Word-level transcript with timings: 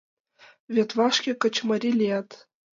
Вет 0.73 0.89
вашке 0.97 1.31
качымарий 1.41 1.95
лият!.. 1.99 2.29